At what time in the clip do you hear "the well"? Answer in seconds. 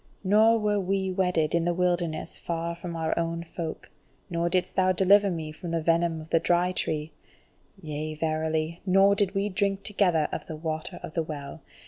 11.13-11.61